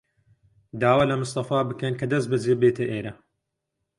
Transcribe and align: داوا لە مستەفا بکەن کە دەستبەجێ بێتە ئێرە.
داوا 0.81 1.03
لە 1.09 1.15
مستەفا 1.21 1.59
بکەن 1.69 1.93
کە 1.99 2.05
دەستبەجێ 2.11 2.53
بێتە 2.61 2.85
ئێرە. 2.91 3.13